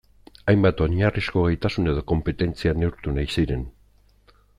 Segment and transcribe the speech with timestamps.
[0.51, 3.63] Hainbat oinarrizko gaitasun edo konpetentzia neurtu nahi ziren.